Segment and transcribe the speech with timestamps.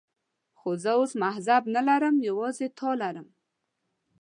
[0.59, 3.27] خو زه اوس مذهب نه لرم، یوازې تا لرم.